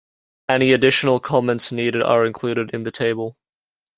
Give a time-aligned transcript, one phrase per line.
[0.49, 3.37] Any additional comments needed are included in the table.